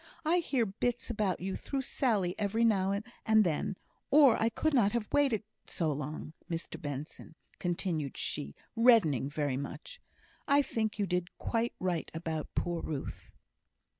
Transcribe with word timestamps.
I 0.25 0.37
hear 0.37 0.65
bits 0.65 1.11
about 1.11 1.41
you 1.41 1.55
through 1.55 1.83
Sally 1.83 2.33
every 2.39 2.65
now 2.65 2.99
and 3.23 3.43
then, 3.43 3.77
or 4.09 4.35
I 4.41 4.49
could 4.49 4.73
not 4.73 4.93
have 4.93 5.07
waited 5.13 5.43
so 5.67 5.91
long. 5.91 6.33
Mr 6.49 6.81
Benson," 6.81 7.35
continued 7.59 8.17
she, 8.17 8.55
reddening 8.75 9.29
very 9.29 9.57
much, 9.57 10.01
"I 10.47 10.63
think 10.63 10.97
you 10.97 11.05
did 11.05 11.37
quite 11.37 11.75
right 11.79 12.09
about 12.15 12.55
poor 12.55 12.81
Ruth." 12.81 13.31